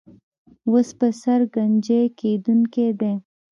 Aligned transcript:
اوس 0.69 0.87
پر 0.97 1.11
سر 1.21 1.39
ګنجۍ 1.53 2.01
کېدونکی 2.19 2.87
دی. 2.99 3.13